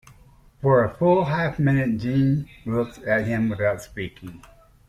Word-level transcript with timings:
For 0.63 0.83
a 0.83 0.89
full 0.89 1.25
half 1.25 1.59
minute 1.59 1.99
Jeanne 1.99 2.49
looked 2.65 3.03
at 3.03 3.27
him 3.27 3.49
without 3.49 3.83
speaking. 3.83 4.41